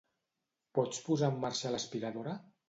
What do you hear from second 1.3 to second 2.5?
en marxa l'aspiradora?